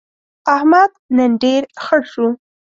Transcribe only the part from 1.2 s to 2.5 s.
ډېر خړ شو.